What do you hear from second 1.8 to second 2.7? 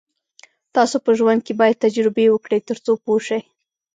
تجربې وکړئ